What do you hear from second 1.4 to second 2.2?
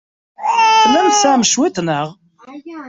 cwiṭ, naɣ?